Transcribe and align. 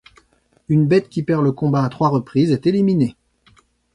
Une 0.67 0.87
bête 0.87 1.09
qui 1.09 1.21
perd 1.21 1.43
le 1.43 1.51
combat 1.51 1.83
à 1.83 1.89
trois 1.89 2.09
reprises 2.09 2.51
est 2.51 2.65
éliminée. 2.65 3.15